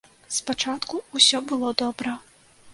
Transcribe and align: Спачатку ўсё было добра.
Спачатку 0.37 1.03
ўсё 1.19 1.43
было 1.53 1.69
добра. 1.85 2.19